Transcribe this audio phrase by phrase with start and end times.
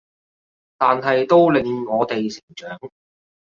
[0.79, 2.79] 但係都令我哋成長